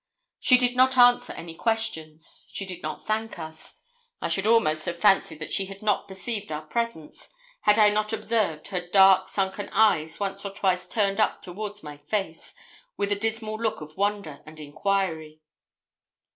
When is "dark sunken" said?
8.81-9.69